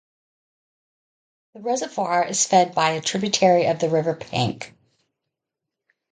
[1.53, 4.71] The reservoir is fed by a tributary of the River Penk.